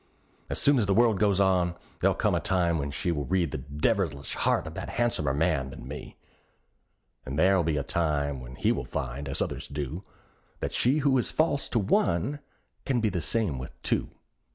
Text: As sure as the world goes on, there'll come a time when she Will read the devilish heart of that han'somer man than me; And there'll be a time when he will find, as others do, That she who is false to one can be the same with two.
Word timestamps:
As 0.49 0.59
sure 0.63 0.79
as 0.79 0.87
the 0.87 0.95
world 0.95 1.19
goes 1.19 1.39
on, 1.39 1.75
there'll 1.99 2.15
come 2.15 2.33
a 2.33 2.39
time 2.39 2.79
when 2.79 2.89
she 2.89 3.11
Will 3.11 3.25
read 3.25 3.51
the 3.51 3.59
devilish 3.59 4.33
heart 4.33 4.65
of 4.65 4.73
that 4.73 4.89
han'somer 4.89 5.31
man 5.31 5.69
than 5.69 5.87
me; 5.87 6.17
And 7.23 7.37
there'll 7.37 7.61
be 7.63 7.77
a 7.77 7.83
time 7.83 8.41
when 8.41 8.55
he 8.55 8.71
will 8.71 8.83
find, 8.83 9.29
as 9.29 9.43
others 9.43 9.67
do, 9.67 10.03
That 10.59 10.73
she 10.73 10.97
who 11.05 11.19
is 11.19 11.29
false 11.31 11.69
to 11.69 11.77
one 11.77 12.39
can 12.83 12.99
be 12.99 13.09
the 13.09 13.21
same 13.21 13.59
with 13.59 13.79
two. 13.83 14.09